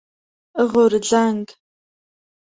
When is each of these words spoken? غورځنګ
غورځنګ 0.71 1.45